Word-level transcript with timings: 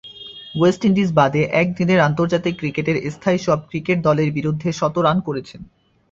West 0.55 0.81
Indies 0.85 1.09
বাদে 1.13 1.41
একদিনের 1.61 1.99
আন্তর্জাতিক 1.99 2.53
ক্রিকেটের 2.57 2.97
স্থায়ী 3.11 3.39
সব 3.39 3.59
ক্রিকেট 3.69 3.97
দলের 4.07 4.29
বিরুদ্ধে 4.31 4.69
শতরান 4.71 5.17
করেছেন। 5.27 5.61